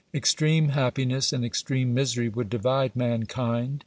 [0.15, 3.79] Extreme OBERMANN 105 happiness and extreme misery would divide mankind.